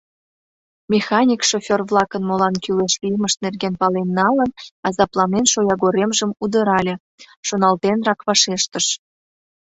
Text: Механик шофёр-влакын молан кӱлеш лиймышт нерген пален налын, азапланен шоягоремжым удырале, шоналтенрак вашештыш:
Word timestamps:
Механик 0.93 1.41
шофёр-влакын 1.49 2.23
молан 2.29 2.55
кӱлеш 2.63 2.93
лиймышт 3.03 3.37
нерген 3.45 3.73
пален 3.81 4.09
налын, 4.19 4.49
азапланен 4.87 5.45
шоягоремжым 5.53 6.31
удырале, 6.43 6.95
шоналтенрак 7.47 8.19
вашештыш: 8.27 8.85